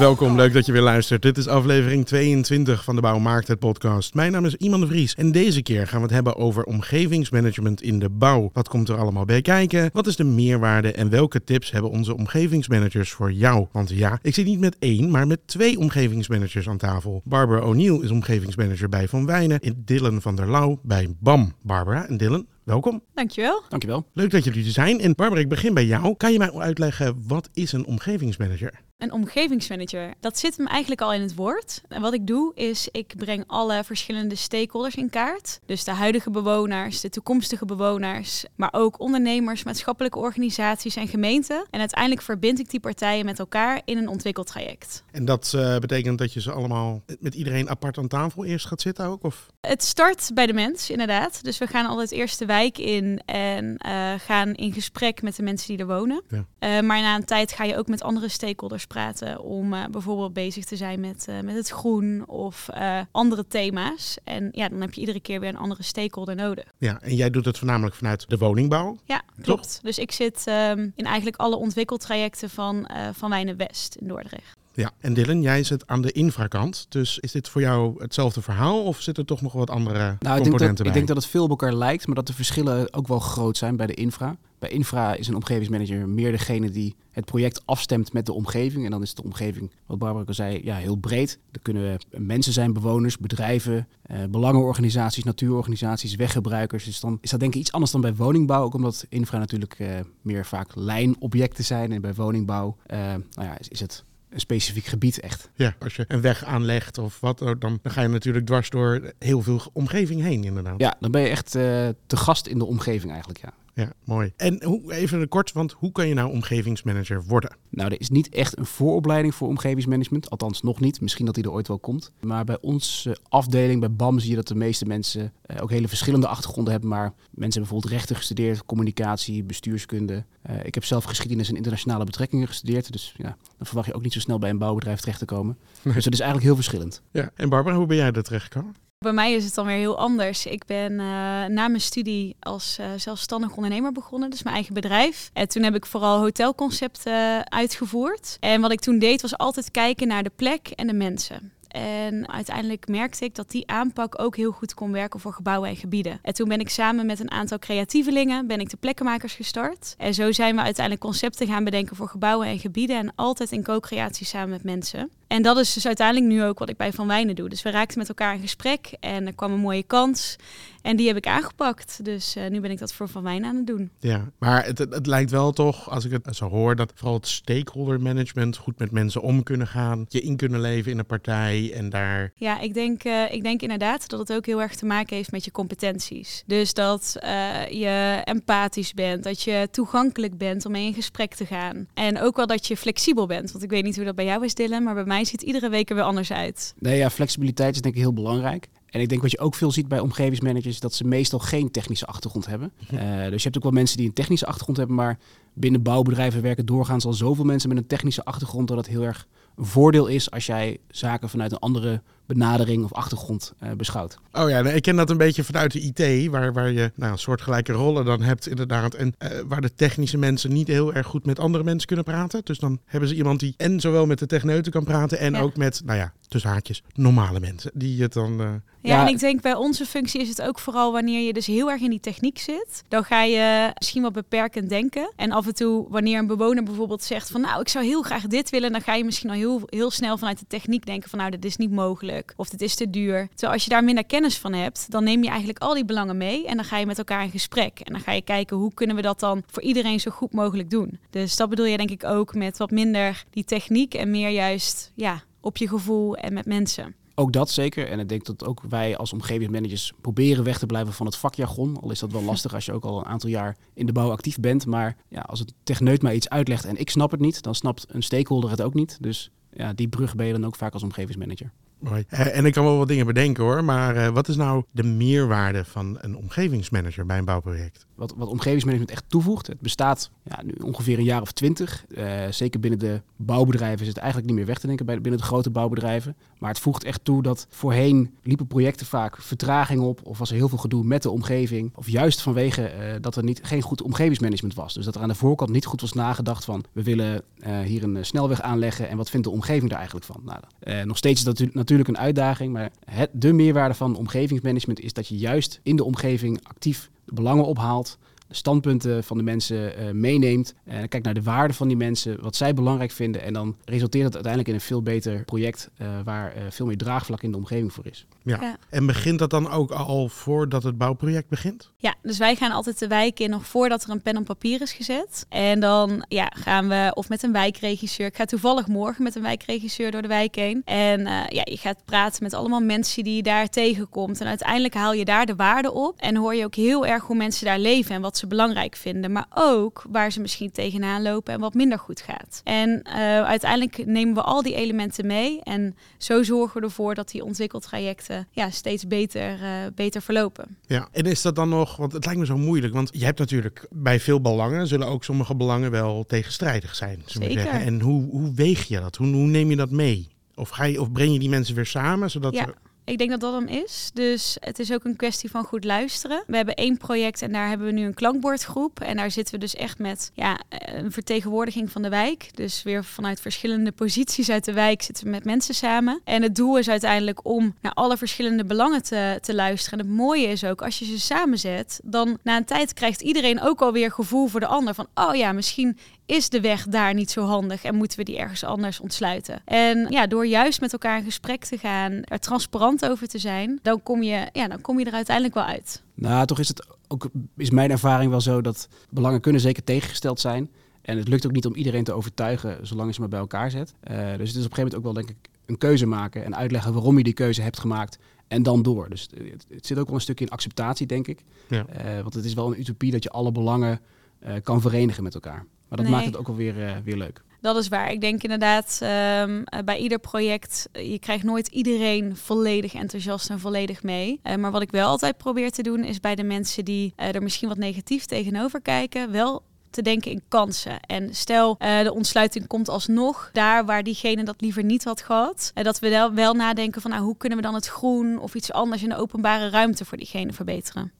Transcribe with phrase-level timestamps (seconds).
[0.00, 1.22] Welkom, leuk dat je weer luistert.
[1.22, 4.14] Dit is aflevering 22 van de Bouw Maakt het podcast.
[4.14, 7.82] Mijn naam is Iman de Vries en deze keer gaan we het hebben over omgevingsmanagement
[7.82, 8.50] in de bouw.
[8.52, 9.90] Wat komt er allemaal bij kijken?
[9.92, 13.66] Wat is de meerwaarde en welke tips hebben onze omgevingsmanagers voor jou?
[13.72, 17.22] Want ja, ik zit niet met één, maar met twee omgevingsmanagers aan tafel.
[17.24, 21.52] Barbara O'Neill is omgevingsmanager bij Van Wijnen en Dylan van der Lauw bij BAM.
[21.62, 23.02] Barbara en Dylan, welkom.
[23.14, 23.62] Dankjewel.
[23.68, 24.06] Dankjewel.
[24.12, 25.00] Leuk dat jullie er zijn.
[25.00, 26.16] En Barbara, ik begin bij jou.
[26.16, 28.80] Kan je mij uitleggen, wat is een omgevingsmanager?
[29.00, 31.82] Een omgevingsmanager, dat zit hem eigenlijk al in het woord.
[31.88, 35.60] En wat ik doe is, ik breng alle verschillende stakeholders in kaart.
[35.66, 41.66] Dus de huidige bewoners, de toekomstige bewoners, maar ook ondernemers, maatschappelijke organisaties en gemeenten.
[41.70, 45.04] En uiteindelijk verbind ik die partijen met elkaar in een ontwikkeltraject.
[45.10, 48.80] En dat eh, betekent dat je ze allemaal met iedereen apart aan tafel eerst gaat
[48.80, 49.24] zitten ook?
[49.24, 49.46] Of?
[49.60, 51.44] Het start bij de mens, inderdaad.
[51.44, 55.42] Dus we gaan altijd eerst de wijk in en eh, gaan in gesprek met de
[55.42, 56.22] mensen die er wonen.
[56.28, 56.44] Ja.
[56.58, 60.32] Eh, maar na een tijd ga je ook met andere stakeholders praten om eh, bijvoorbeeld
[60.32, 64.16] bezig te zijn met, eh, met het groen of eh, andere thema's.
[64.24, 66.64] En ja, dan heb je iedere keer weer een andere stakeholder nodig.
[66.78, 68.96] Ja, en jij doet het voornamelijk vanuit de woningbouw.
[69.04, 69.80] Ja, klopt.
[69.82, 74.59] Dus ik zit ehm, in eigenlijk alle ontwikkeltrajecten van, van Wijnen West in Dordrecht.
[74.72, 76.86] Ja, en Dylan, jij zit aan de infrakant.
[76.88, 80.14] Dus is dit voor jou hetzelfde verhaal of zitten er toch nog wat andere Nou,
[80.14, 80.86] ik denk, componenten dat, bij?
[80.86, 83.56] ik denk dat het veel op elkaar lijkt, maar dat de verschillen ook wel groot
[83.56, 84.36] zijn bij de infra.
[84.58, 88.84] Bij infra is een omgevingsmanager meer degene die het project afstemt met de omgeving.
[88.84, 91.38] En dan is de omgeving, wat Barbara ook al zei, ja, heel breed.
[91.50, 96.84] Er kunnen mensen zijn, bewoners, bedrijven, eh, belangenorganisaties, natuurorganisaties, weggebruikers.
[96.84, 98.62] Dus dan is dat denk ik iets anders dan bij woningbouw.
[98.62, 99.88] Ook omdat infra natuurlijk eh,
[100.22, 101.92] meer vaak lijnobjecten zijn.
[101.92, 105.50] En bij woningbouw eh, nou ja, is, is het een specifiek gebied echt.
[105.54, 109.12] Ja, als je een weg aanlegt of wat, dan, dan ga je natuurlijk dwars door
[109.18, 110.80] heel veel omgeving heen inderdaad.
[110.80, 113.52] Ja, dan ben je echt eh, te gast in de omgeving eigenlijk, ja.
[113.74, 114.32] Ja, mooi.
[114.36, 117.56] En hoe, even kort, want hoe kan je nou omgevingsmanager worden?
[117.68, 120.30] Nou, er is niet echt een vooropleiding voor omgevingsmanagement.
[120.30, 121.00] Althans, nog niet.
[121.00, 122.12] Misschien dat die er ooit wel komt.
[122.20, 125.88] Maar bij onze afdeling, bij BAM, zie je dat de meeste mensen eh, ook hele
[125.88, 126.90] verschillende achtergronden hebben.
[126.90, 130.24] Maar mensen hebben bijvoorbeeld rechten gestudeerd, communicatie, bestuurskunde.
[130.42, 132.92] Eh, ik heb zelf geschiedenis en internationale betrekkingen gestudeerd.
[132.92, 135.58] Dus ja, dan verwacht je ook niet zo snel bij een bouwbedrijf terecht te komen.
[135.82, 135.94] Nee.
[135.94, 137.02] Dus het is eigenlijk heel verschillend.
[137.10, 138.74] Ja, en Barbara, hoe ben jij er terecht gekomen?
[139.04, 140.46] Bij mij is het dan weer heel anders.
[140.46, 141.06] Ik ben eh,
[141.46, 145.30] na mijn studie als eh, zelfstandig ondernemer begonnen, dus mijn eigen bedrijf.
[145.32, 148.36] En toen heb ik vooral hotelconcepten uitgevoerd.
[148.40, 151.52] En wat ik toen deed was altijd kijken naar de plek en de mensen.
[151.68, 155.76] En uiteindelijk merkte ik dat die aanpak ook heel goed kon werken voor gebouwen en
[155.76, 156.18] gebieden.
[156.22, 159.94] En toen ben ik samen met een aantal creatievelingen ben ik de plekkenmakers gestart.
[159.98, 162.96] En zo zijn we uiteindelijk concepten gaan bedenken voor gebouwen en gebieden.
[162.96, 165.10] En altijd in co-creatie samen met mensen.
[165.30, 167.48] En dat is dus uiteindelijk nu ook wat ik bij Van Wijnen doe.
[167.48, 170.36] Dus we raakten met elkaar in gesprek en er kwam een mooie kans.
[170.82, 172.04] En die heb ik aangepakt.
[172.04, 173.90] Dus eh, nu ben ik dat voor Van Wijnen aan het doen.
[173.98, 177.28] Ja, maar het, het, lijkt wel toch, als ik het zo hoor, dat vooral het
[177.28, 181.72] stakeholder management, goed met mensen om kunnen gaan, je in kunnen leven in een partij
[181.74, 182.32] en daar...
[182.34, 185.32] Ja, ik denk, eh, ik denk inderdaad dat het ook heel erg te maken heeft
[185.32, 186.42] met je competenties.
[186.46, 191.46] Dus dat eh, je empathisch bent, dat je toegankelijk bent om mee in gesprek te
[191.46, 191.88] gaan.
[191.94, 193.52] En ook wel dat je flexibel bent.
[193.52, 195.68] Want ik weet niet hoe dat bij jou is, Dylan, maar bij mij ziet iedere
[195.68, 196.74] week er weer anders uit.
[196.78, 198.68] Nee, ja, flexibiliteit is denk ik heel belangrijk.
[198.86, 202.06] En ik denk wat je ook veel ziet bij omgevingsmanagers, dat ze meestal geen technische
[202.06, 202.72] achtergrond hebben.
[202.90, 205.18] Eh, dus je hebt ook wel mensen die een technische achtergrond hebben, maar
[205.54, 209.26] binnen bouwbedrijven werken doorgaans al zoveel mensen met een technische achtergrond dat het heel erg
[209.56, 212.02] een voordeel is als jij zaken vanuit een andere
[212.34, 214.18] benadering of achtergrond eh, beschouwt.
[214.32, 217.18] Oh ja, ik ken dat een beetje vanuit de IT, waar, waar je nou, een
[217.18, 218.94] soortgelijke rollen dan hebt inderdaad.
[218.94, 222.40] En eh, waar de technische mensen niet heel erg goed met andere mensen kunnen praten.
[222.44, 225.40] Dus dan hebben ze iemand die en zowel met de techneuten kan praten en Ja.
[225.40, 227.70] ook met, nou ja, tussen haakjes, normale mensen.
[227.74, 228.40] Die het dan...
[228.40, 228.46] eh,
[228.82, 229.02] Ja, Ja.
[229.02, 231.80] en ik denk bij onze functie is het ook vooral wanneer je dus heel erg
[231.80, 232.82] in die techniek zit.
[232.88, 235.12] Dan ga je misschien wat beperkend denken.
[235.16, 238.26] En af en toe, wanneer een bewoner bijvoorbeeld zegt van nou, ik zou heel graag
[238.26, 241.18] dit willen, dan ga je misschien al heel, heel snel vanuit de techniek denken van
[241.18, 242.19] nou, dit is niet mogelijk.
[242.36, 243.28] Of dit is te duur.
[243.28, 246.16] Terwijl als je daar minder kennis van hebt, dan neem je eigenlijk al die belangen
[246.16, 247.80] mee en dan ga je met elkaar in gesprek.
[247.80, 250.70] En dan ga je kijken hoe kunnen we dat dan voor iedereen zo goed mogelijk
[250.70, 250.98] doen.
[251.10, 254.92] Dus dat bedoel je denk ik ook met wat minder die techniek en meer juist
[254.94, 256.94] ja, op je gevoel en met mensen.
[257.20, 257.88] Ook dat zeker.
[257.88, 261.80] En ik denk dat ook wij als omgevingsmanagers proberen weg te blijven van het vakjargon.
[261.80, 264.10] Al is dat wel lastig als je ook al een aantal jaar in de bouw
[264.10, 264.66] actief bent.
[264.66, 267.86] Maar ja, als het techneut mij iets uitlegt en ik snap het niet, dan snapt
[267.88, 268.98] een stakeholder het ook niet.
[269.00, 271.52] Dus ja, die brug ben je dan ook vaak als omgevingsmanager.
[271.80, 272.04] Mooi.
[272.08, 274.82] Eh, en ik kan wel wat dingen bedenken hoor, maar eh, wat is nou de
[274.82, 277.86] meerwaarde van een omgevingsmanager bij een bouwproject?
[277.94, 281.84] Wat, wat omgevingsmanagement echt toevoegt, het bestaat ja, nu ongeveer een jaar of twintig.
[281.94, 285.20] Eh, zeker binnen de bouwbedrijven is het eigenlijk niet meer weg te denken bij, binnen
[285.20, 286.16] de grote bouwbedrijven.
[286.38, 290.36] Maar het voegt echt toe dat voorheen liepen projecten vaak vertraging op of was er
[290.36, 291.72] heel veel gedoe met de omgeving.
[291.74, 294.74] Of juist vanwege eh, dat er niet, geen goed omgevingsmanagement was.
[294.74, 297.82] Dus dat er aan de voorkant niet goed was nagedacht van we willen eh, hier
[297.82, 300.20] een snelweg aanleggen en wat vindt de omgeving daar eigenlijk van.
[300.24, 303.96] Nou, eh, nog steeds is dat natu- natuurlijk een uitdaging, maar het, de meerwaarde van
[303.96, 307.98] omgevingsmanagement is dat je juist in de omgeving actief de belangen ophaalt
[308.30, 310.54] de standpunten van de mensen eh, meeneemt.
[310.64, 313.22] En kijkt naar de waarden van die mensen, wat zij belangrijk vinden.
[313.22, 316.76] En dan resulteert het uiteindelijk in een veel beter project eh, waar eh, veel meer
[316.76, 318.06] draagvlak in de omgeving voor is.
[318.22, 318.38] Ja.
[318.40, 318.56] Ja.
[318.68, 321.70] En begint dat dan ook al voordat het bouwproject begint?
[321.76, 324.60] Ja, dus wij gaan altijd de wijk in nog voordat er een pen op papier
[324.60, 325.26] is gezet.
[325.28, 328.06] En dan ja, gaan we of met een wijkregisseur.
[328.06, 330.62] Ik ga toevallig morgen met een wijkregisseur door de wijk heen.
[330.64, 334.20] En eh, ja, je gaat praten met allemaal mensen die je daar tegenkomt.
[334.20, 335.98] En uiteindelijk haal je daar de waarde op.
[335.98, 339.12] En hoor je ook heel erg hoe mensen daar leven en wat ze belangrijk vinden.
[339.12, 342.40] Maar ook waar ze misschien tegenaan lopen en wat minder goed gaat.
[342.44, 342.94] En eh,
[343.24, 345.40] uiteindelijk nemen we al die elementen mee.
[345.42, 350.56] En zo zorgen we ervoor dat die ontwikkeltrajecten ja, steeds beter, eh, beter verlopen.
[350.66, 350.88] Ja.
[350.92, 353.66] En is dat dan nog, want het lijkt me zo moeilijk, want je hebt natuurlijk
[353.70, 357.02] bij veel belangen zullen ook sommige belangen wel tegenstrijdig zijn.
[357.06, 357.30] Zeker.
[357.40, 357.60] zeggen.
[357.60, 358.96] En hoe, hoe weeg je dat?
[358.96, 360.08] Hoe, hoe neem je dat mee?
[360.34, 362.46] Of, ga je, of breng je die mensen weer samen, zodat Ja.
[362.46, 362.54] er-
[362.90, 363.90] Ik denk dat dat hem is.
[363.94, 366.22] Dus het is ook een kwestie van goed luisteren.
[366.26, 368.80] We hebben één project en daar hebben we nu een klankbordgroep.
[368.80, 372.36] En daar zitten we dus echt met ja, een vertegenwoordiging van de wijk.
[372.36, 376.00] Dus weer vanuit verschillende posities uit de wijk zitten we met mensen samen.
[376.04, 379.78] En het doel is uiteindelijk om naar alle verschillende belangen te, te luisteren.
[379.78, 383.40] En het mooie is ook, als je ze samenzet, dan na een tijd krijgt iedereen
[383.40, 384.74] ook alweer gevoel voor de ander.
[384.74, 385.78] Van, oh ja, misschien
[386.10, 389.42] is de weg daar niet zo handig en moeten we die ergens anders ontsluiten.
[389.44, 393.58] En ja, door juist met elkaar in gesprek te gaan, er transparant over te zijn,
[393.62, 395.82] dan kom je, ja, dan kom je er uiteindelijk wel uit.
[395.94, 400.20] Nou, toch is het ook, is mijn ervaring wel zo dat belangen kunnen zeker tegengesteld
[400.20, 400.50] zijn.
[400.82, 403.50] En het lukt ook niet om iedereen te overtuigen, zolang je ze maar bij elkaar
[403.50, 403.74] zet.
[403.80, 405.16] Eh, dus het is op een gegeven moment ook wel, denk ik,
[405.46, 407.98] een keuze maken en uitleggen waarom je die keuze hebt gemaakt.
[408.28, 408.88] En dan door.
[408.88, 411.24] Dus het, het zit ook wel een stukje in acceptatie, denk ik.
[411.48, 411.66] Ja.
[411.66, 413.80] Eh, want het is wel een utopie dat je alle belangen
[414.18, 415.46] eh, kan verenigen met elkaar.
[415.70, 415.90] Maar dat Nee.
[415.90, 417.22] maakt het ook wel weer, eh, weer leuk.
[417.40, 417.92] Dat is waar.
[417.92, 423.30] Ik denk inderdaad, ehm, eh, bij ieder project, eh, je krijgt nooit iedereen volledig enthousiast
[423.30, 424.20] en volledig mee.
[424.38, 427.48] Maar wat ik wel altijd probeer te doen, is bij de mensen die er misschien
[427.48, 430.80] wat negatief tegenover kijken, wel te denken in kansen.
[430.80, 435.50] En stel, de ontsluiting komt alsnog daar waar diegene dat liever niet had gehad.
[435.54, 438.34] En dat we wel, wel nadenken van nou, hoe kunnen we dan het groen of
[438.34, 440.92] iets anders in de openbare ruimte voor diegene verbeteren.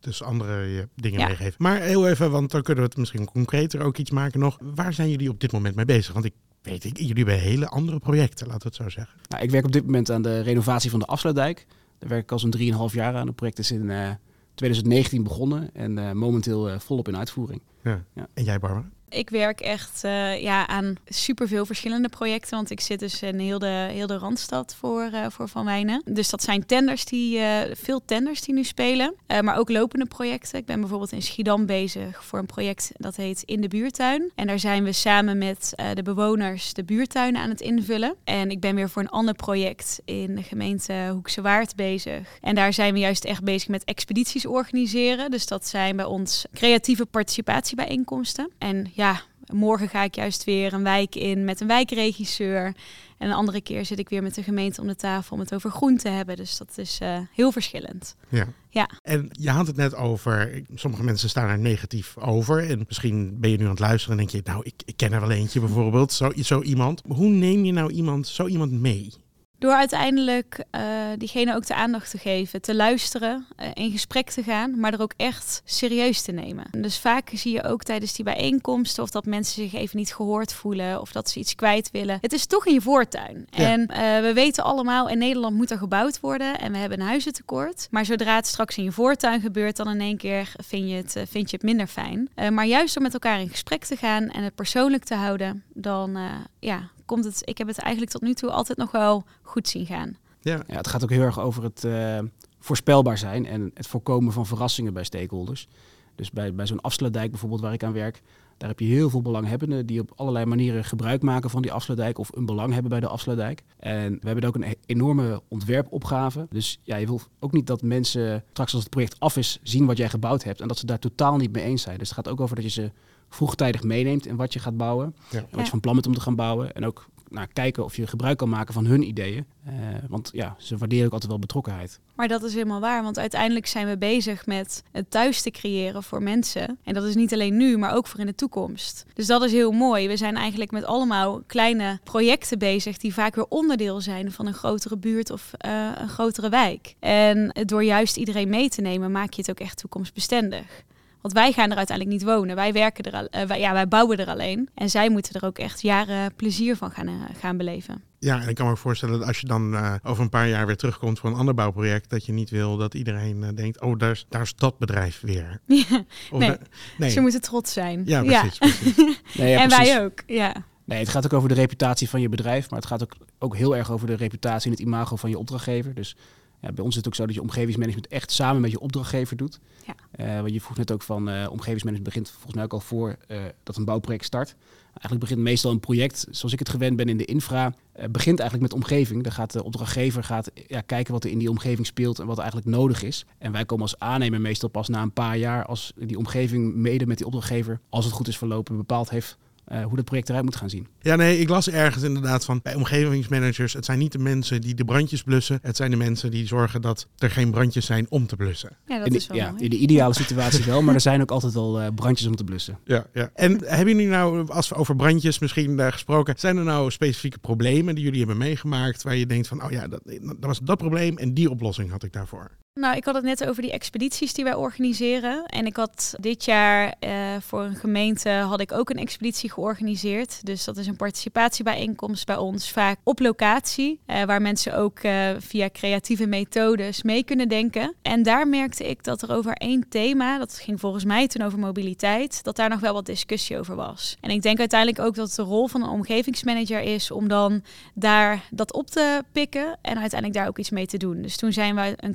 [0.00, 1.26] Dus andere je dingen Ja.
[1.26, 1.54] meegeven.
[1.58, 4.58] Maar heel even, want dan kunnen we het misschien concreter ook iets maken nog.
[4.74, 6.12] Waar zijn jullie op dit moment mee bezig?
[6.12, 9.18] Want ik weet, ik, jullie hebben hele andere projecten, laten we het zo zeggen.
[9.28, 11.66] Nou, ik werk op dit moment aan de renovatie van de Afsluitdijk.
[11.98, 12.54] Daar werk ik al zo'n
[12.90, 13.26] 3,5 jaar aan.
[13.26, 14.10] Het project is in eh,
[14.54, 17.62] 2019 begonnen en eh, momenteel eh, volop in uitvoering.
[17.82, 18.04] Ja.
[18.14, 18.26] Ja.
[18.34, 18.88] En jij, Barbara?
[19.10, 22.56] Ik werk echt eh, ja, aan superveel verschillende projecten.
[22.56, 26.02] Want ik zit dus in heel de, heel de Randstad voor, eh, voor Van Wijnen.
[26.04, 29.14] Dus dat zijn tenders die, eh, veel tenders die nu spelen.
[29.42, 30.58] Maar ook lopende projecten.
[30.58, 34.30] Ik ben bijvoorbeeld in Schiedam bezig voor een project dat heet In de Buurtuin.
[34.34, 38.14] En daar zijn we samen met de bewoners de buurtuinen aan het invullen.
[38.24, 42.38] En ik ben weer voor een ander project in de gemeente Hoekse Waard bezig.
[42.40, 45.30] En daar zijn we juist echt bezig met expedities organiseren.
[45.30, 48.50] Dus dat zijn bij ons creatieve participatiebijeenkomsten.
[48.58, 49.20] En ja,
[49.52, 52.74] morgen ga ik juist weer een wijk in met een wijkregisseur.
[53.18, 55.54] En een andere keer zit ik weer met de gemeente om de tafel om het
[55.54, 56.36] over groen te hebben.
[56.36, 58.16] Dus dat is eh, heel verschillend.
[58.28, 58.46] Ja.
[58.70, 58.90] Ja.
[59.02, 62.70] En je had het net over, sommige mensen staan er negatief over.
[62.70, 65.12] En misschien ben je nu aan het luisteren en denk je, nou, ik, ik ken
[65.12, 67.02] er wel eentje bijvoorbeeld, zo, zo iemand.
[67.06, 69.12] Hoe neem je nou iemand, zo iemand mee?
[69.58, 70.82] Door uiteindelijk eh,
[71.16, 75.00] diegene ook de aandacht te geven, te luisteren, eh, in gesprek te gaan, maar er
[75.00, 76.66] ook echt serieus te nemen.
[76.70, 80.52] Dus vaak zie je ook tijdens die bijeenkomsten of dat mensen zich even niet gehoord
[80.52, 82.18] voelen of dat ze iets kwijt willen.
[82.20, 83.46] Het is toch in je voortuin.
[83.50, 83.64] Ja.
[83.64, 87.06] En eh, we weten allemaal, in Nederland moet er gebouwd worden en we hebben een
[87.06, 87.88] huizentekort.
[87.90, 91.12] Maar zodra het straks in je voortuin gebeurt, dan in één keer vind je het,
[91.30, 92.28] vind je het minder fijn.
[92.50, 96.18] Maar juist door met elkaar in gesprek te gaan en het persoonlijk te houden, dan
[96.58, 97.42] ja, komt het.
[97.44, 100.16] Ik heb het eigenlijk tot nu toe altijd nog wel goed zien gaan.
[100.40, 102.18] Ja, Ja, het gaat ook heel erg over het eh,
[102.58, 105.68] voorspelbaar zijn en het voorkomen van verrassingen bij stakeholders.
[106.14, 108.22] Dus bij, bij zo'n afsluitdijk bijvoorbeeld waar ik aan werk,
[108.56, 112.18] daar heb je heel veel belanghebbenden die op allerlei manieren gebruik maken van die afsluitdijk
[112.18, 113.62] of een belang hebben bij de afsluitdijk.
[113.76, 116.46] En we hebben ook een e- enorme ontwerpopgave.
[116.50, 119.86] Dus ja, je wil ook niet dat mensen straks als het project af is zien
[119.86, 121.98] wat jij gebouwd hebt en dat ze daar totaal niet mee eens zijn.
[121.98, 122.90] Dus het gaat ook over dat je ze
[123.28, 125.14] vroegtijdig meeneemt in wat je gaat bouwen.
[125.30, 125.38] Ja.
[125.38, 126.72] En wat je van plan bent om te gaan bouwen.
[126.72, 129.46] En ook nou, kijken of je gebruik kan maken van hun ideeën.
[129.64, 129.72] Eh,
[130.08, 132.00] want ja, ze waarderen ook altijd wel betrokkenheid.
[132.14, 136.02] Maar dat is helemaal waar, want uiteindelijk zijn we bezig met het thuis te creëren
[136.02, 136.78] voor mensen.
[136.84, 139.04] En dat is niet alleen nu, maar ook voor in de toekomst.
[139.14, 140.08] Dus dat is heel mooi.
[140.08, 144.54] We zijn eigenlijk met allemaal kleine projecten bezig die vaak weer onderdeel zijn van een
[144.54, 146.94] grotere buurt of eh, een grotere wijk.
[146.98, 150.84] En door juist iedereen mee te nemen, maak je het ook echt toekomstbestendig.
[151.20, 152.56] Want wij gaan er uiteindelijk niet wonen.
[152.56, 154.68] Wij werken er, al- eh, wij, ja, wij bouwen er alleen.
[154.74, 158.02] En zij moeten er ook echt jaren plezier van gaan, eh, gaan beleven.
[158.18, 160.48] Ja, en ik kan me ook voorstellen dat als je dan eh, over een paar
[160.48, 163.98] jaar weer terugkomt voor een ander bouwproject, dat je niet wil dat iedereen denkt, oh,
[163.98, 165.60] daar is, daar is dat bedrijf weer.
[165.66, 165.84] Ja,
[166.30, 166.48] Nee.
[166.48, 166.58] daar-
[166.98, 167.10] nee.
[167.10, 168.02] Ze moeten trots zijn.
[168.06, 168.58] Ja, precies.
[168.58, 168.96] precies.
[169.36, 169.92] Nee, ja, en precies.
[169.94, 170.22] wij ook.
[170.26, 170.54] Ja.
[170.84, 173.56] Nee, het gaat ook over de reputatie van je bedrijf, maar het gaat ook, ook
[173.56, 175.94] heel erg over de reputatie en het imago van je opdrachtgever.
[175.94, 176.16] Dus
[176.60, 179.36] ja, bij ons is het ook zo dat je omgevingsmanagement echt samen met je opdrachtgever
[179.36, 179.58] doet.
[179.86, 179.94] Ja.
[180.10, 183.16] Eh, want je vroeg net ook van eh, omgevingsmanagement begint volgens mij ook al voor
[183.26, 184.54] eh, dat een bouwproject start.
[184.86, 187.74] Eigenlijk begint meestal een project, zoals ik het gewend ben in de infra,
[188.10, 189.22] begint eigenlijk met omgeving.
[189.22, 192.36] Dan gaat de opdrachtgever gaat, ja, kijken wat er in die omgeving speelt en wat
[192.36, 193.24] er eigenlijk nodig is.
[193.38, 197.06] En wij komen als aannemer meestal pas na een paar jaar als die omgeving mede
[197.06, 200.44] met die opdrachtgever, als het goed is verlopen, bepaald heeft eh, hoe dat project eruit
[200.44, 200.86] moet gaan zien.
[201.00, 204.74] Ja, nee, ik las ergens inderdaad van bij omgevingsmanagers, het zijn niet de mensen die
[204.74, 208.26] de brandjes blussen, het zijn de mensen die zorgen dat er geen brandjes zijn om
[208.26, 208.76] te blussen.
[208.86, 209.64] ja, dat in, de, is wel ja, mooi.
[209.64, 212.44] in de ideale situatie wel, maar er zijn ook altijd wel eh, brandjes om te
[212.44, 212.78] blussen.
[212.84, 213.30] Ja, ja.
[213.34, 217.38] En hebben jullie nou, als we over brandjes misschien eh, gesproken, zijn er nou specifieke
[217.38, 220.78] problemen die jullie hebben meegemaakt waar je denkt van, oh ja, dat, dat was dat
[220.78, 222.50] probleem en die oplossing had ik daarvoor?
[222.78, 225.46] Nou, ik had het net over die expedities die wij organiseren.
[225.46, 230.46] En ik had dit jaar eh, voor een gemeente had ik ook een expeditie georganiseerd.
[230.46, 235.28] Dus dat is een participatiebijeenkomst bij ons, vaak op locatie, eh, waar mensen ook eh,
[235.38, 237.94] via creatieve methodes mee kunnen denken.
[238.02, 241.58] En daar merkte ik dat er over één thema, dat ging volgens mij toen over
[241.58, 244.16] mobiliteit, dat daar nog wel wat discussie over was.
[244.20, 247.62] En ik denk uiteindelijk ook dat de rol van een omgevingsmanager is om dan
[247.94, 251.22] daar dat op te pikken en uiteindelijk daar ook iets mee te doen.
[251.22, 252.14] Dus toen zijn we een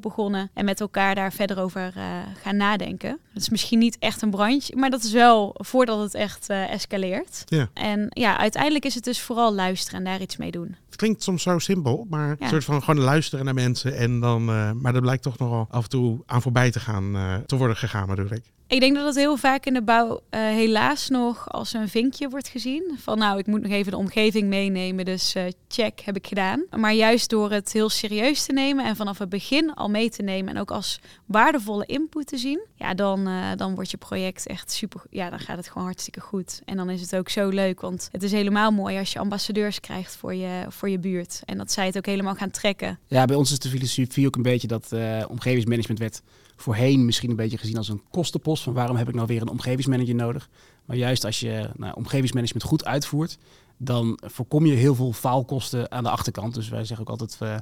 [0.00, 2.04] begonnen en met elkaar daar verder over eh,
[2.42, 3.18] gaan nadenken.
[3.32, 6.70] Dat is misschien niet echt een brandje, maar dat is wel voordat het echt eh,
[6.70, 7.42] escaleert.
[7.46, 7.68] Ja.
[7.74, 10.76] En ja, uiteindelijk is het dus vooral luisteren en daar iets mee doen.
[10.86, 12.36] Het klinkt soms zo simpel, maar Ja.
[12.38, 15.66] een soort van gewoon luisteren naar mensen en dan, eh, maar dat blijkt toch nogal
[15.70, 18.42] af en toe aan voorbij te gaan, te worden gegaan bedoel ik.
[18.72, 22.28] Ik denk dat het heel vaak in de bouw eh, helaas nog als een vinkje
[22.28, 22.96] wordt gezien.
[22.98, 26.64] Van nou, ik moet nog even de omgeving meenemen, dus eh, check, heb ik gedaan.
[26.70, 30.22] Maar juist door het heel serieus te nemen en vanaf het begin al mee te
[30.22, 34.46] nemen en ook als waardevolle input te zien, ja, dan, eh, dan wordt je project
[34.46, 36.60] echt super, ja, dan gaat het gewoon hartstikke goed.
[36.64, 39.80] En dan is het ook zo leuk, want het is helemaal mooi als je ambassadeurs
[39.80, 41.42] krijgt voor je, voor je buurt.
[41.44, 42.98] En dat zij het ook helemaal gaan trekken.
[43.06, 44.92] Ja, bij ons is de filosofie ook een beetje dat
[45.28, 46.22] omgevingsmanagement werd
[46.62, 48.62] voorheen misschien een beetje gezien als een kostenpost.
[48.62, 50.48] Van waarom heb ik nou weer een omgevingsmanager nodig?
[50.84, 53.38] Maar juist als je nou, omgevingsmanagement goed uitvoert,
[53.76, 56.54] dan voorkom je heel veel faalkosten aan de achterkant.
[56.54, 57.56] Dus wij zeggen ook altijd, eh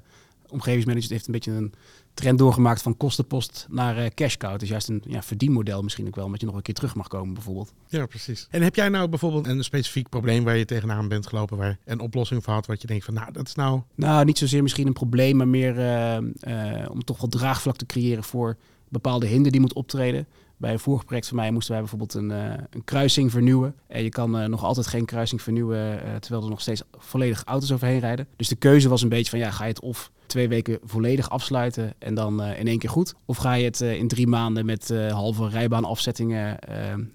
[0.52, 1.72] omgevingsmanagement heeft een beetje een
[2.14, 4.52] trend doorgemaakt van kostenpost naar eh cash cow.
[4.52, 6.94] Het is juist een ja, verdienmodel misschien ook wel, omdat je nog een keer terug
[6.94, 7.72] mag komen bijvoorbeeld.
[7.88, 8.46] Ja, precies.
[8.50, 12.00] En heb jij nou bijvoorbeeld een specifiek probleem waar je tegenaan bent gelopen, waar een
[12.00, 13.80] oplossing voor had, wat je denkt van, nou, dat is nou...
[13.94, 18.24] Nou, niet zozeer misschien een probleem, maar meer eh, om toch wel draagvlak te creëren
[18.24, 18.56] voor
[18.90, 20.26] bepaalde hinder die moet optreden.
[20.60, 23.74] Bij een vorig project van mij moesten wij bijvoorbeeld een, eh, een kruising vernieuwen.
[23.86, 27.44] En je kan eh, nog altijd geen kruising vernieuwen eh, terwijl er nog steeds volledig
[27.44, 28.26] auto's overheen rijden.
[28.36, 31.30] Dus de keuze was een beetje van ja, ga je het of twee weken volledig
[31.30, 33.14] afsluiten en dan in één keer goed?
[33.24, 36.58] Of ga je het in drie maanden met halve rijbaanafzettingen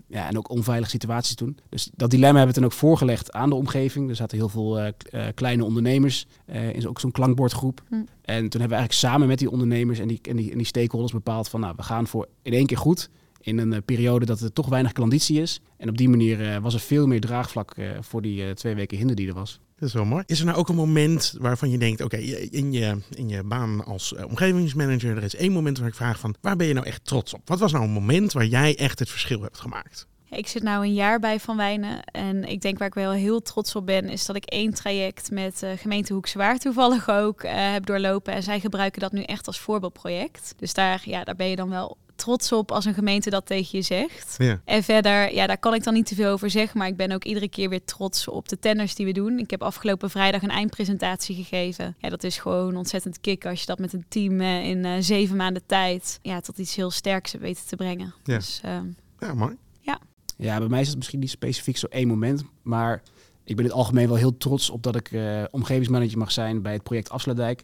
[0.08, 1.58] ja, en ook onveilige situaties doen?
[1.70, 4.10] Dus dat dilemma hebben we toen ook voorgelegd aan de omgeving.
[4.10, 4.92] Er zaten heel veel
[5.34, 6.28] kleine ondernemers
[6.74, 7.82] in ook zo'n klankbordgroep.
[7.88, 7.96] Hm.
[7.96, 10.68] En toen hebben we eigenlijk samen met die ondernemers en die, en die, en die
[10.68, 13.10] stakeholders bepaald van nou, we gaan voor in één keer goed.
[13.46, 15.62] In een eh, periode dat er toch weinig klanditie is.
[15.78, 18.76] En op die manier eh, was er veel meer draagvlak eh, voor die eh, twee
[18.76, 19.60] weken hinder die er was.
[19.76, 20.24] Dat is wel mooi.
[20.26, 23.86] Is er nou ook een moment waarvan je denkt, oké, in, je, in je baan
[23.86, 27.06] als omgevingsmanager, er is één moment waar ik vraag van, waar ben je nou echt
[27.06, 27.42] trots op?
[27.46, 30.08] Wat was nou een moment waar jij echt het verschil hebt gemaakt?
[30.30, 33.42] Ik zit nou een jaar bij Van Wijnen en ik denk waar ik wel heel
[33.42, 37.52] trots op ben, is dat ik één traject met uh, gemeente Hoekswaard toevallig ook uh,
[37.54, 38.34] heb doorlopen.
[38.34, 40.54] En zij gebruiken dat nu echt als voorbeeldproject.
[40.58, 43.78] Dus daar, ja, daar ben je dan wel trots op als een gemeente dat tegen
[43.78, 44.36] je zegt.
[44.38, 44.62] Ja.
[44.66, 47.12] En verder, ja, daar kan ik dan niet te veel over zeggen, maar ik ben
[47.12, 49.40] ook iedere keer weer trots op de tenders die we doen.
[49.40, 51.96] Ik heb afgelopen vrijdag een eindpresentatie gegeven.
[52.00, 54.94] Ja, dat is gewoon ontzettend kick als je dat met een team uh, in uh,
[55.00, 58.14] zeven maanden tijd ja, tot iets heel sterks weet te brengen.
[58.24, 58.36] Ja.
[58.36, 58.78] Dus, uh,
[59.20, 59.56] ja, mooi.
[59.82, 60.00] Ja.
[60.38, 63.02] Ja, bij mij is het misschien niet specifiek zo één moment, maar
[63.44, 66.62] ik ben in het algemeen wel heel trots op dat ik uh, omgevingsmanager mag zijn
[66.62, 67.64] bij het project Afsluitdijk.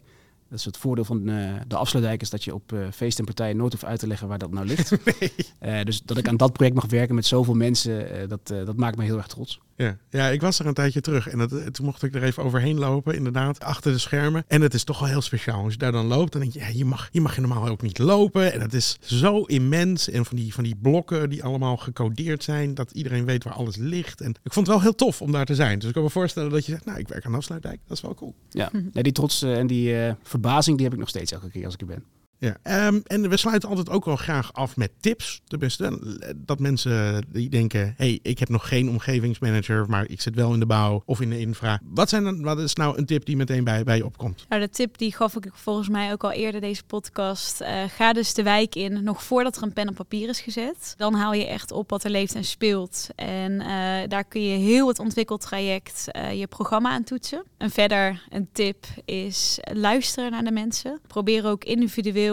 [0.52, 3.24] Dat is het voordeel van uh, de afsluitdijk is dat je op uh, feest en
[3.24, 4.90] partijen nooit hoeft uit te leggen waar dat nou ligt.
[5.04, 5.32] Nee.
[5.78, 8.96] Uh, dus dat ik aan dat project mag werken met zoveel mensen, dat, dat maakt
[8.96, 9.60] me heel erg trots.
[9.82, 9.96] Ja.
[10.10, 12.78] ja, ik was er een tijdje terug en dat, toen mocht ik er even overheen
[12.78, 14.44] lopen, inderdaad, achter de schermen.
[14.48, 15.64] En het is toch wel heel speciaal.
[15.64, 17.68] Als je daar dan loopt, dan denk je, ja, je mag, je mag je normaal
[17.68, 18.52] ook niet lopen.
[18.52, 22.74] En het is zo immens en van die, van die blokken die allemaal gecodeerd zijn,
[22.74, 24.20] dat iedereen weet waar alles ligt.
[24.20, 25.78] En ik vond het wel heel tof om daar te zijn.
[25.78, 27.80] Dus ik kan me voorstellen dat je zegt, nou, ik werk aan Afsluitdijk.
[27.86, 28.34] Dat is wel cool.
[28.50, 31.64] Ja, die trots eh, en die eh, verbazing die heb ik nog steeds elke keer
[31.64, 32.04] als ik er ben.
[32.42, 35.42] Ja, ehm, en we sluiten altijd ook wel graag af met tips.
[35.46, 40.34] Tenminste, eh, dat mensen die denken: hey, ik heb nog geen omgevingsmanager, maar ik zit
[40.34, 41.80] wel in de bouw of in de infra.
[41.84, 44.46] Wat, zijn dan, wat is nou een tip die meteen bij, bij je opkomt?
[44.48, 47.60] Nou, de tip die gaf ik volgens mij ook al eerder deze podcast.
[47.60, 50.94] Eh, ga dus de wijk in, nog voordat er een pen op papier is gezet.
[50.96, 53.08] Dan haal je echt op wat er leeft en speelt.
[53.14, 57.44] En eh, daar kun je heel het ontwikkeltraject uh, je programma aan toetsen.
[57.56, 61.00] En verder een tip is luisteren naar de mensen.
[61.06, 62.30] Probeer ook individueel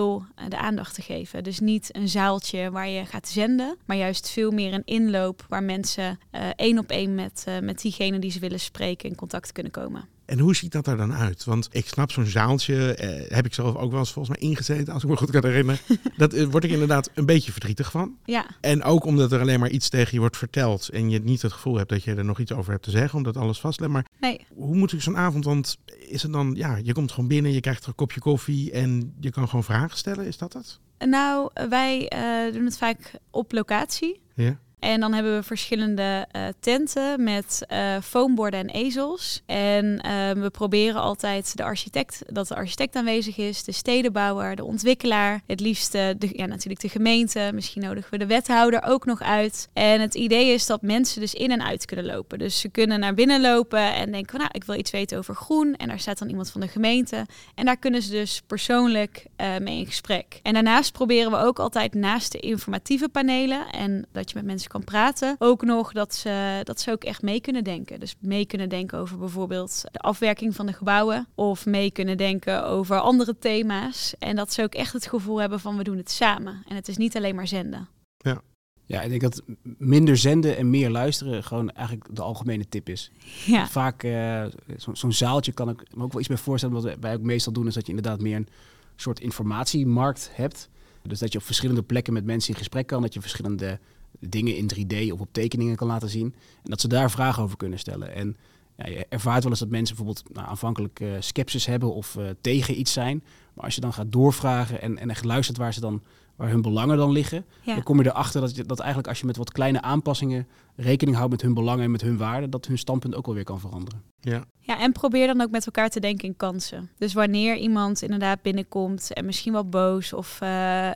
[0.48, 1.44] de aandacht te geven.
[1.44, 5.64] Dus niet een zaaltje waar je gaat zenden, maar juist veel meer een inloop waar
[5.64, 9.52] mensen uh, één op één met, uh, met diegene die ze willen spreken in contact
[9.52, 10.08] kunnen komen.
[10.30, 11.44] En hoe ziet dat er dan uit?
[11.44, 14.94] Want ik snap zo'n zaaltje, eh, heb ik zelf ook wel eens volgens mij ingezeten,
[14.94, 15.80] als ik me goed kan herinneren.
[16.18, 18.18] dat eh, word ik inderdaad een beetje verdrietig van.
[18.26, 18.46] Ja.
[18.62, 21.54] En ook omdat er alleen maar iets tegen je wordt verteld en je niet het
[21.54, 23.92] gevoel hebt dat je er nog iets over hebt te zeggen, omdat alles vastlegt.
[23.92, 24.46] Maar nee.
[24.54, 27.60] hoe moet ik zo'n avond, want is het dan, ja, je komt gewoon binnen, je
[27.60, 30.80] krijgt er een kopje koffie en je kan gewoon vragen stellen, is dat het?
[31.08, 34.22] Nou, wij uh, doen het vaak op locatie.
[34.36, 34.60] Ja.
[34.80, 39.42] En dan hebben we verschillende uh, tenten met uh, foamborden en ezels.
[39.46, 44.64] En uh, we proberen altijd de architect, dat de architect aanwezig is, de stedenbouwer, de
[44.64, 47.52] ontwikkelaar, het liefst de, ja, natuurlijk de gemeente.
[47.54, 49.70] Misschien nodigen we de wethouder ook nog uit.
[49.74, 52.40] En het idee is dat mensen dus in en uit kunnen lopen.
[52.40, 55.76] Dus ze kunnen naar binnen lopen en denken nou, ik wil iets weten over groen.
[55.76, 57.26] En daar staat dan iemand van de gemeente.
[57.56, 60.40] En daar kunnen ze dus persoonlijk mee in gesprek.
[60.44, 64.69] En daarnaast proberen we ook altijd naast de informatieve panelen en dat je met mensen
[64.70, 65.36] kan praten.
[65.40, 68.00] Ook nog dat ze, dat ze ook echt mee kunnen denken.
[68.00, 71.28] Dus mee kunnen denken over bijvoorbeeld de afwerking van de gebouwen.
[71.36, 74.14] Of mee kunnen denken over andere thema's.
[74.20, 76.64] En dat ze ook echt het gevoel hebben van we doen het samen.
[76.68, 77.88] En het is niet alleen maar zenden.
[78.18, 78.42] Ja.
[78.86, 79.42] Ja, ik denk dat
[79.78, 83.12] minder zenden en meer luisteren gewoon eigenlijk de algemene tip is.
[83.46, 83.68] Ja.
[83.68, 84.46] Vaak uh,
[84.78, 86.82] zo'n zo zaaltje kan ik me ook wel iets bij voorstellen.
[86.82, 88.48] Wat wij ook meestal doen is dat je inderdaad meer een
[88.96, 90.70] soort informatiemarkt hebt.
[91.02, 93.02] Dus dat je op verschillende plekken met mensen in gesprek kan.
[93.02, 93.80] Dat je verschillende
[94.20, 96.34] dingen in 3D of op tekeningen kan laten zien.
[96.64, 98.14] En dat ze daar vragen over kunnen stellen.
[98.16, 98.38] En
[98.78, 102.26] ja, je ervaart wel eens dat mensen bijvoorbeeld nou, aanvankelijk uh, sceptisch hebben of uh,
[102.42, 103.24] tegen iets zijn.
[103.54, 106.02] Maar als je dan gaat doorvragen en, en echt luistert waar, ze dan,
[106.36, 107.74] waar hun belangen dan liggen, Ja.
[107.74, 111.18] dan kom je erachter dat, je, dat eigenlijk als je met wat kleine aanpassingen rekening
[111.18, 113.60] houdt met hun belangen en met hun waarden, dat hun standpunt ook wel weer kan
[113.60, 114.02] veranderen.
[114.22, 114.44] Ja.
[114.60, 116.90] Ja, en probeer dan ook met elkaar te denken in kansen.
[116.98, 120.90] Dus wanneer iemand inderdaad binnenkomt en misschien wel boos of uh,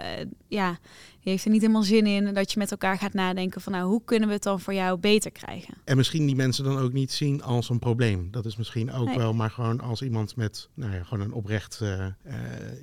[0.54, 0.78] ja,
[1.24, 3.86] die heeft er niet helemaal zin in, dat je met elkaar gaat nadenken van nou,
[3.90, 5.74] hoe kunnen we het dan voor jou beter krijgen?
[5.84, 8.28] En misschien die mensen dan ook niet zien als een probleem.
[8.32, 9.18] Dat is misschien ook Nee.
[9.18, 12.12] wel, maar gewoon als iemand met, nou ja, gewoon een oprecht eh, eh,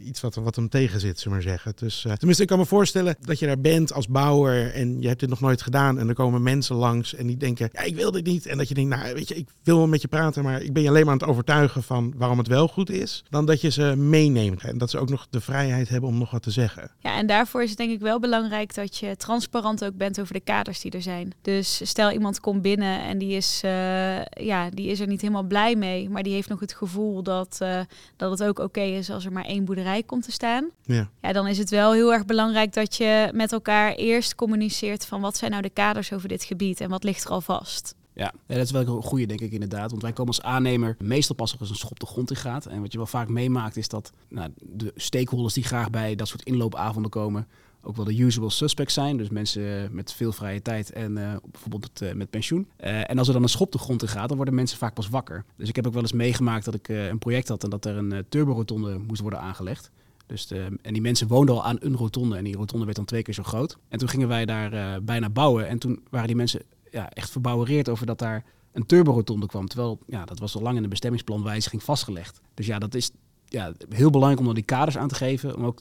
[0.05, 1.73] iets wat, wat hem tegen zit, zullen we maar zeggen.
[1.77, 5.09] Dus eh, tenminste, ik kan me voorstellen dat je daar bent als bouwer en je
[5.09, 7.95] hebt dit nog nooit gedaan en er komen mensen langs en die denken, ja, ik
[7.95, 8.47] wil dit niet.
[8.47, 10.73] En dat je denkt, nou, weet je, ik wil wel met je praten, maar ik
[10.73, 13.61] ben je alleen maar aan het overtuigen van waarom het wel goed is, dan dat
[13.61, 16.51] je ze meeneemt en dat ze ook nog de vrijheid hebben om nog wat te
[16.51, 16.91] zeggen.
[16.99, 20.35] Ja, en daarvoor is het denk ik wel belangrijk dat je transparant ook bent over
[20.35, 21.33] de kaders die er zijn.
[21.43, 25.43] Dus stel iemand komt binnen en die is, eh, ja, die is er niet helemaal
[25.43, 27.81] blij mee, maar die heeft nog het gevoel dat, eh,
[28.17, 30.71] dat het ook oké is als er maar één boerderij komt te staan.
[30.83, 31.11] Ja.
[31.21, 35.21] Ja, dan is het wel heel erg belangrijk dat je met elkaar eerst communiceert van
[35.21, 37.95] wat zijn nou de kaders over dit gebied en wat ligt er al vast.
[38.21, 39.91] Ja, dat is wel een goede, denk ik inderdaad.
[39.91, 42.67] Want wij komen als aannemer meestal pas als een schop de grond in gaat.
[42.67, 46.29] En wat je wel vaak meemaakt is dat nou, de stakeholders die graag bij dat
[46.29, 47.47] soort inloopavonden komen,
[47.83, 49.17] ook wel de usual suspects zijn.
[49.17, 52.67] Dus mensen met veel vrije tijd en uh, bijvoorbeeld met, uh, met pensioen.
[52.77, 55.09] En als er dan een schop de grond in gaat, dan worden mensen vaak pas
[55.09, 55.45] wakker.
[55.57, 57.97] Dus ik heb ook wel eens meegemaakt dat ik een project had en dat er
[57.97, 59.91] een turborotonde moest worden aangelegd.
[60.27, 63.07] Dus de, en die mensen woonden al aan een rotonde en die rotonde werd dan
[63.07, 63.79] twee keer zo groot.
[63.89, 67.89] En toen gingen wij daar bijna bouwen en toen waren die mensen ja, echt verbouwereerd
[67.89, 69.67] over dat daar een turborotonde kwam.
[69.67, 72.41] Terwijl ja, dat was al lang in de bestemmingsplanwijziging vastgelegd.
[72.55, 73.11] Dus ja, dat is
[73.45, 75.57] ja, heel belangrijk om dan die kaders aan te geven.
[75.57, 75.81] Om ook,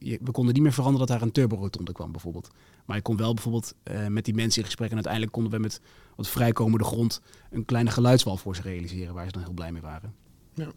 [0.00, 2.50] we konden niet meer veranderen dat daar een turborotonde kwam bijvoorbeeld.
[2.84, 4.88] Maar je kon wel bijvoorbeeld uh, met die mensen in gesprek.
[4.88, 5.80] En uiteindelijk konden we met
[6.16, 9.14] wat vrijkomende grond een kleine geluidswal voor ze realiseren.
[9.14, 10.14] Waar ze dan heel blij mee waren.
[10.58, 10.72] Ja.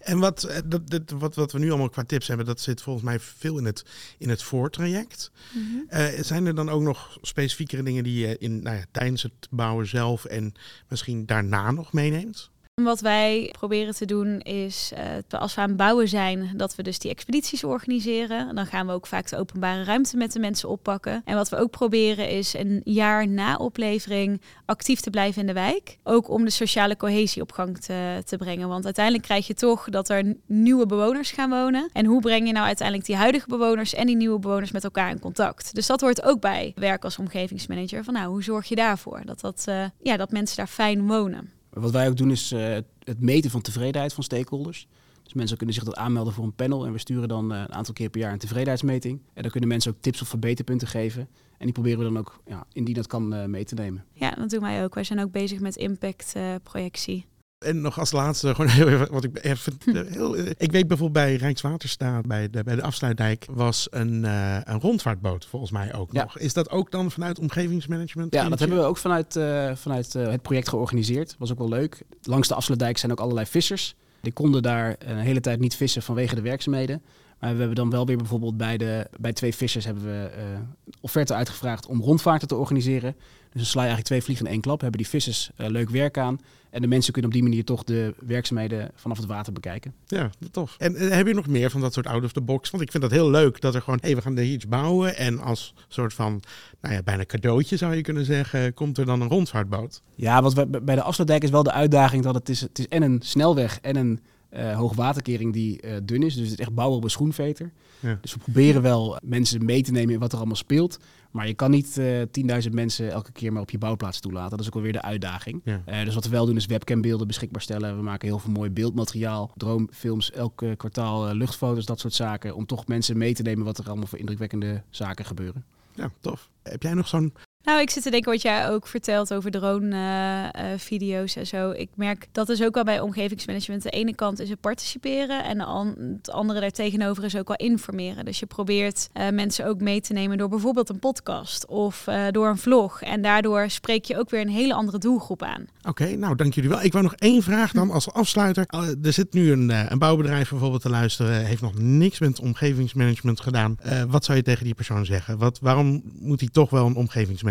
[0.00, 2.82] En wat, eh, dat, dat, wat, wat we nu allemaal qua tips hebben, dat zit
[2.82, 3.84] volgens mij veel in het,
[4.18, 5.30] in het voortraject.
[5.52, 6.00] Mm -hmm.
[6.00, 9.48] uh, zijn er dan ook nog specifiekere dingen die je in, nou ja, tijdens het
[9.50, 10.54] bouwen zelf en
[10.88, 12.50] misschien daarna nog meeneemt?
[12.84, 16.82] Wat wij proberen te doen is, uh, als we aan het bouwen zijn, dat we
[16.82, 18.54] dus die expedities organiseren.
[18.54, 21.22] Dan gaan we ook vaak de openbare ruimte met de mensen oppakken.
[21.24, 25.52] En wat we ook proberen is een jaar na oplevering actief te blijven in de
[25.52, 25.98] wijk.
[26.04, 28.68] Ook om de sociale cohesie op gang te, te brengen.
[28.68, 31.90] Want uiteindelijk krijg je toch dat er nieuwe bewoners gaan wonen.
[31.92, 35.10] En hoe breng je nou uiteindelijk die huidige bewoners en die nieuwe bewoners met elkaar
[35.10, 35.74] in contact?
[35.74, 38.04] Dus dat hoort ook bij werk als omgevingsmanager.
[38.04, 41.57] Van nou, hoe zorg je daarvoor dat, dat, uh, ja, dat mensen daar fijn wonen?
[41.80, 44.88] Wat wij ook doen is uh, het meten van tevredenheid van stakeholders.
[45.22, 47.72] Dus mensen kunnen zich dat aanmelden voor een panel en we sturen dan uh, een
[47.72, 49.20] aantal keer per jaar een tevredenheidsmeting.
[49.34, 51.28] En dan kunnen mensen ook tips of verbeterpunten geven.
[51.58, 54.04] En die proberen we dan ook, ja, indien dat kan, uh, mee te nemen.
[54.12, 54.94] Ja, dat doen wij ook.
[54.94, 57.26] Wij zijn ook bezig met impactprojectie.
[57.58, 59.78] En nog als laatste, gewoon heel even, wat ik even,
[60.12, 64.80] heel, ik weet bijvoorbeeld bij Rijkswaterstaat, bij de, bij de afsluitdijk, was een, uh, een
[64.80, 66.22] rondvaartboot volgens mij ook ja.
[66.22, 66.38] nog.
[66.38, 68.34] Is dat ook dan vanuit omgevingsmanagement?
[68.34, 71.34] Ja, dat hebben we ook vanuit, uh, vanuit uh, het project georganiseerd.
[71.38, 72.02] Was ook wel leuk.
[72.22, 73.94] Langs de afsluitdijk zijn ook allerlei vissers.
[74.20, 77.02] Die konden daar een hele tijd niet vissen vanwege de werkzaamheden.
[77.40, 80.58] Maar we hebben dan wel weer bijvoorbeeld bij, de, bij twee vissers hebben we uh,
[81.00, 83.14] offerte uitgevraagd om rondvaarten te organiseren.
[83.52, 84.80] Dus dan sla je eigenlijk twee vliegen in één klap.
[84.80, 86.40] Hebben die vissers uh, leuk werk aan.
[86.70, 89.94] En de mensen kunnen op die manier toch de werkzaamheden vanaf het water bekijken.
[90.06, 90.76] Ja, tof.
[90.78, 92.70] En uh, heb je nog meer van dat soort out of the box?
[92.70, 95.16] Want ik vind dat heel leuk dat er gewoon, hey, we gaan hier iets bouwen.
[95.16, 96.42] En als soort van,
[96.80, 100.02] nou ja, bijna cadeautje zou je kunnen zeggen, komt er dan een rondvaartboot.
[100.14, 102.88] Ja, want we, bij de Afsluitdijk is wel de uitdaging dat het is, het is
[102.88, 106.34] en een snelweg en een uh, hoogwaterkering die uh, dun is.
[106.34, 107.72] Dus het is echt bouwen op een schoenveter.
[108.00, 108.18] Ja.
[108.20, 110.98] Dus we proberen wel mensen mee te nemen in wat er allemaal speelt.
[111.30, 112.22] Maar je kan niet uh,
[112.66, 114.50] 10.000 mensen elke keer maar op je bouwplaats toelaten.
[114.50, 115.60] Dat is ook alweer de uitdaging.
[115.64, 116.04] Ja.
[116.04, 117.96] dus wat we wel doen is webcambeelden beschikbaar stellen.
[117.96, 119.50] We maken heel veel mooi beeldmateriaal.
[119.56, 122.54] Droomfilms, elk kwartaal luchtfoto's, dat soort zaken.
[122.54, 125.64] Om toch mensen mee te nemen wat er allemaal voor indrukwekkende zaken gebeuren.
[125.94, 126.50] Ja, tof.
[126.62, 127.32] Heb jij nog zo'n
[127.68, 131.70] nou, ik zit te denken wat jij ook vertelt over drone-video's uh, uh, en zo.
[131.70, 133.82] Ik merk dat is ook wel bij omgevingsmanagement.
[133.82, 138.24] De ene kant is het participeren en de het andere daartegenover is ook wel informeren.
[138.24, 142.48] Dus je probeert uh, mensen ook mee te nemen door bijvoorbeeld een podcast of door
[142.48, 143.02] een vlog.
[143.02, 145.66] En daardoor spreek je ook weer een hele andere doelgroep aan.
[145.82, 146.82] Oké, nou dank jullie wel.
[146.82, 148.66] Ik wou nog één vraag dan als afsluiter.
[149.02, 153.76] er zit nu een, een bouwbedrijf bijvoorbeeld te luisteren, heeft nog niks met omgevingsmanagement gedaan.
[154.08, 155.38] wat zou je tegen die persoon zeggen?
[155.38, 156.96] Wat, waarom moet hij toch wel een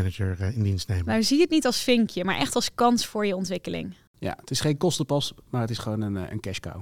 [0.07, 1.05] omgevingsmanager in dienst nemen?
[1.05, 3.93] Nou, zie het niet als vinkje, maar echt als kans voor je ontwikkeling.
[4.19, 6.75] Ja, het is geen kostenpas, maar het is gewoon een, een cash cow.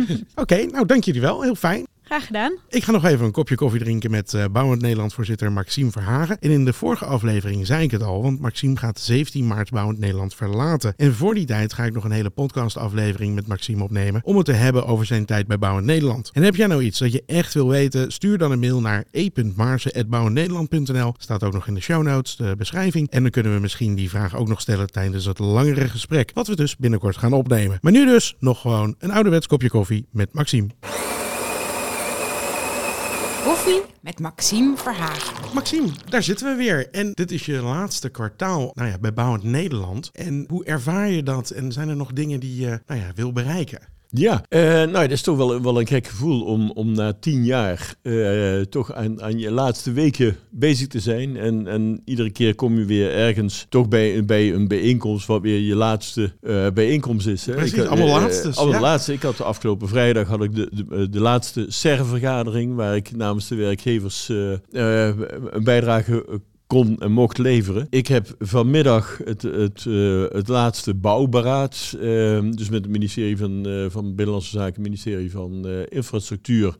[0.00, 1.42] Oké, okay, nou dank jullie wel.
[1.42, 1.86] Heel fijn.
[2.20, 2.56] Gedaan.
[2.68, 6.38] Ik ga nog even een kopje koffie drinken met uh, Bouwend Nederland voorzitter Maxime Verhagen.
[6.38, 9.98] En in de vorige aflevering zei ik het al, want Maxime gaat 17 maart Bouwend
[9.98, 10.94] Nederland verlaten.
[10.96, 14.36] En voor die tijd ga ik nog een hele podcast aflevering met Maxime opnemen om
[14.36, 16.30] het te hebben over zijn tijd bij Bouwend Nederland.
[16.32, 19.04] En heb jij nou iets dat je echt wil weten, stuur dan een mail naar
[19.10, 21.14] e.maarsen.bouwendnederland.nl.
[21.18, 23.10] Staat ook nog in de show notes, de beschrijving.
[23.10, 26.46] En dan kunnen we misschien die vraag ook nog stellen tijdens het langere gesprek, wat
[26.46, 27.78] we dus binnenkort gaan opnemen.
[27.80, 30.68] Maar nu dus nog gewoon een ouderwets kopje koffie met Maxime.
[33.44, 35.54] Koffie met Maxime Verhagen.
[35.54, 36.90] Maxime, daar zitten we weer.
[36.90, 40.10] En dit is je laatste kwartaal nou ja, bij Bouwend Nederland.
[40.12, 41.50] En hoe ervaar je dat?
[41.50, 43.91] En zijn er nog dingen die je nou ja, wil bereiken?
[44.14, 47.44] Ja, uh, nou, dat is toch wel, wel een gek gevoel om, om na tien
[47.44, 51.36] jaar uh, toch aan, aan je laatste weken bezig te zijn.
[51.36, 55.60] En, en iedere keer kom je weer ergens toch bij, bij een bijeenkomst wat weer
[55.60, 57.46] je laatste uh, bijeenkomst is.
[57.46, 57.54] Hè.
[57.54, 58.50] Precies, ik, allemaal laatste.
[58.54, 58.80] allemaal ja.
[58.80, 59.12] laatste.
[59.12, 63.48] Ik had de afgelopen vrijdag had ik de, de, de laatste SER-vergadering waar ik namens
[63.48, 66.40] de werkgevers een bijdrage
[66.72, 67.86] kon en mocht leveren.
[67.90, 72.00] Ik heb vanmiddag het, het, uh, het laatste bouwberaad, uh,
[72.50, 76.76] dus met het ministerie van, uh, van Binnenlandse Zaken, ministerie van Infrastructuur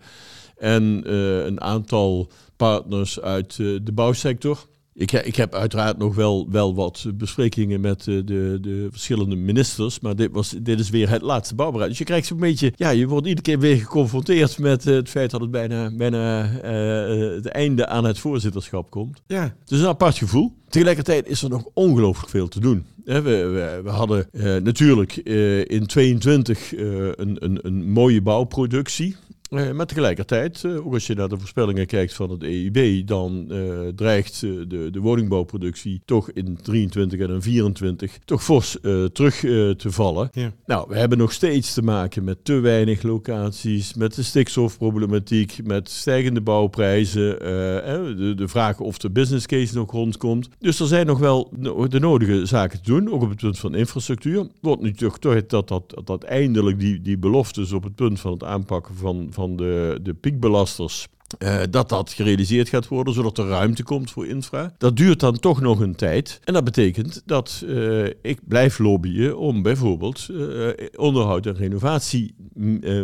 [0.56, 1.12] en
[1.46, 4.66] een aantal partners uit de bouwsector.
[4.94, 10.00] Ik, ik, heb uiteraard nog wel, wel wat besprekingen met de, de, de, verschillende ministers.
[10.00, 11.88] Maar dit, was, dit is weer het laatste bouwberaad.
[11.88, 12.72] Dus je krijgt zo'n beetje.
[12.76, 17.34] Ja, je wordt iedere keer weer geconfronteerd met het feit dat het bijna, bijna uh,
[17.34, 19.22] het einde aan het voorzitterschap komt.
[19.26, 19.42] Ja.
[19.42, 20.52] Het is een apart gevoel.
[20.68, 22.86] Tegelijkertijd is er nog ongelooflijk veel te doen.
[23.04, 29.16] We, we, we hadden uh, natuurlijk uh, in 22 een, een, een mooie bouwproductie.
[29.52, 33.88] Maar tegelijkertijd, uh, ook als je naar de voorspellingen kijkt van het EIB, dan uh,
[33.94, 38.76] dreigt de, de woningbouwproductie toch in 23 en in 24 toch fors
[39.12, 39.34] terug
[39.76, 40.28] te vallen.
[40.32, 40.52] Ja.
[40.66, 45.90] Nou, we hebben nog steeds te maken met te weinig locaties, met de stikstofproblematiek, met
[45.90, 50.48] stijgende bouwprijzen, de, de vraag of de business case nog rondkomt.
[50.58, 51.52] Dus er zijn nog wel
[51.88, 54.46] de nodige zaken te doen, ook op het punt van infrastructuur.
[54.60, 58.32] Wordt nu toch toch dat, dat, dat eindelijk die, die beloftes op het punt van
[58.32, 63.38] het aanpakken van, van van de, de piekbelasters eh, dat dat gerealiseerd gaat worden, zodat
[63.38, 64.74] er ruimte komt voor infra.
[64.78, 66.40] Dat duurt dan toch nog een tijd.
[66.44, 72.34] En dat betekent dat eh, ik blijf lobbyen om bijvoorbeeld eh, onderhoud en renovatie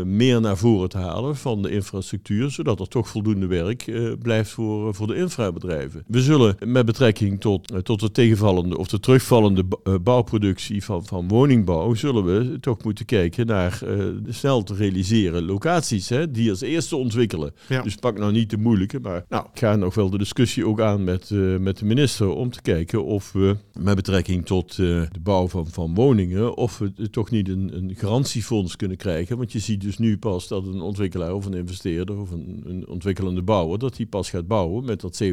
[0.05, 4.95] meer naar voren te halen van de infrastructuur, zodat er toch voldoende werk blijft voor,
[4.95, 6.05] voor de infrabedrijven.
[6.07, 9.65] We zullen met betrekking tot, tot de tegenvallende of de terugvallende
[10.03, 13.83] bouwproductie van, van woningbouw, zullen we toch moeten kijken naar
[14.29, 17.55] snel te realiseren locaties hè, die als eerste ontwikkelen.
[17.69, 17.83] Ja.
[17.83, 20.81] Dus pak nou niet de moeilijke, maar nou, ik ga nog wel de discussie ook
[20.81, 24.77] aan met, eh, met de minister om te kijken of we met betrekking tot eh,
[24.77, 29.37] de bouw van, van woningen, of we toch niet een, een garantiefonds kunnen krijgen.
[29.37, 32.89] Want je ziet dus nu pas dat een ontwikkelaar of een investeerder of een, een
[32.89, 35.27] ontwikkelende bouwer, dat die pas gaat bouwen met dat 70%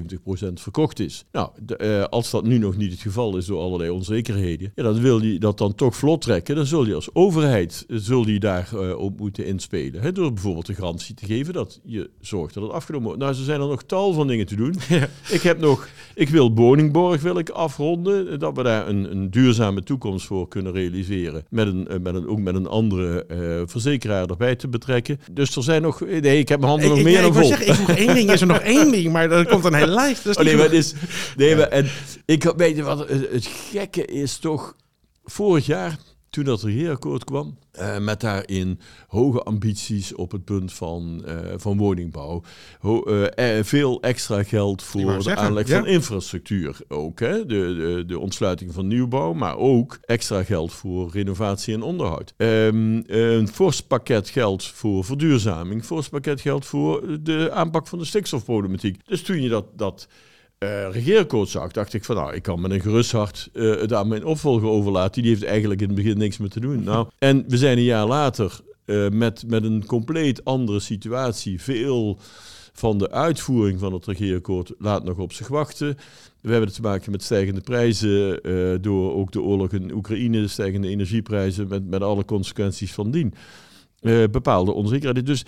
[0.54, 1.26] verkocht is.
[1.32, 5.02] Nou, eh, als dat nu nog niet het geval is door allerlei onzekerheden, ja, dan
[5.02, 6.56] wil je dat dan toch vlot trekken.
[6.56, 10.02] Dan zul je als overheid zul je daar op moeten inspelen.
[10.02, 10.12] Hè?
[10.12, 13.18] Door bijvoorbeeld de garantie te geven dat je zorgt dat het afgenomen.
[13.18, 14.76] Nou, er zijn er nog tal van dingen te doen.
[15.30, 18.40] Ik heb nog, ik wil Woningborg wil ik afronden.
[18.40, 21.46] Dat we daar een, een duurzame toekomst voor kunnen realiseren.
[21.50, 25.20] Met een, eh, met een, ook met een andere eh, verzekeraar erbij te betrekken.
[25.32, 27.34] Dus er zijn nog, eh, nee, ik heb mijn handen Ik, nog ik, meer dan
[27.34, 27.46] vol.
[27.48, 28.32] zeggen, ik vroeg één ding.
[28.32, 29.12] Is er nog één ding?
[29.12, 30.24] Maar er komt een hele lijst.
[30.24, 30.94] Dat is Oh, nee, maar het is,
[31.36, 31.88] nee, maar, en
[32.26, 34.76] ik weet je wat het, het gekke is toch
[35.24, 35.98] vorig jaar
[36.36, 41.78] toen dat regeerakkoord kwam eh, met daarin hoge ambities op het punt van, eh, van
[41.78, 42.44] woningbouw,
[42.80, 45.80] Ho- eh, veel extra geld voor de zeggen, aanleg ja.
[45.80, 47.46] van infrastructuur ook, hè?
[47.46, 47.46] De,
[47.76, 52.34] de, de ontsluiting van nieuwbouw, maar ook extra geld voor renovatie en onderhoud.
[52.38, 58.06] Ehm, een fors pakket geld voor verduurzaming, fors pakket geld voor de aanpak van de
[58.06, 59.00] stikstofproblematiek.
[59.06, 60.08] Dus toen je dat, dat
[60.66, 63.94] eh regeerakkoord zag, dacht ik van nou, ik kan met een gerust hart eh, het
[63.94, 65.22] aan mijn opvolger overlaten.
[65.22, 66.84] Die heeft eigenlijk in het begin niks meer te doen.
[66.84, 71.62] Nou, en we zijn een jaar later eh, met, met een compleet andere situatie.
[71.62, 72.20] Veel
[72.74, 75.98] van de uitvoering van het regeerakkoord laat nog op zich wachten.
[76.42, 78.40] We hebben te maken met stijgende prijzen
[78.82, 83.34] door ook de oorlog in Oekraïne, stijgende energieprijzen met, met alle consequenties van dien.
[84.32, 85.26] Bepaalde onzekerheden.
[85.26, 85.46] Dus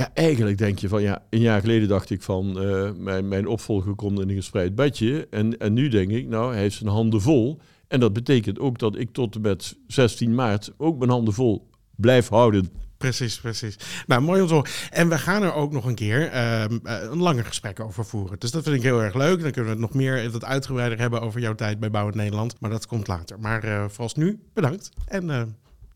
[0.00, 3.46] ja, eigenlijk denk je van ja, een jaar geleden dacht ik van eh, mijn, mijn
[3.46, 5.26] opvolger komt in een gespreid bedje.
[5.30, 7.60] En, en nu denk ik, nou, hij heeft zijn handen vol.
[7.88, 11.70] En dat betekent ook dat ik tot en met 16 maart ook mijn handen vol
[11.96, 12.70] blijf houden.
[12.96, 13.76] Precies, precies.
[14.06, 14.70] Nou, mooi om te.
[14.90, 18.38] En we gaan er ook nog een keer ehm, eh, een langer gesprek over voeren.
[18.38, 19.40] Dus dat vind ik heel erg leuk.
[19.40, 22.60] Dan kunnen we het nog meer, wat uitgebreider hebben over jouw tijd bij Bouwend Nederland.
[22.60, 23.40] Maar dat komt later.
[23.40, 24.90] Maar eh voorals nu, bedankt.
[25.06, 25.42] En eh,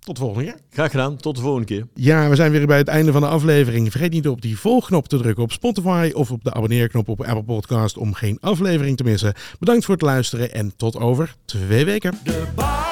[0.04, 0.60] tot de volgende keer.
[0.70, 1.86] Graag gedaan, tot de volgende keer.
[1.94, 3.90] Ja, we zijn weer bij het einde van de aflevering.
[3.90, 7.44] Vergeet niet op die volgknop te drukken op Spotify of op de abonneerknop op Apple
[7.44, 9.34] Podcast om geen aflevering te missen.
[9.58, 12.18] Bedankt voor het luisteren en tot over twee weken.
[12.24, 12.83] De